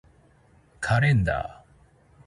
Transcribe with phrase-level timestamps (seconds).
[0.79, 1.71] カレンダー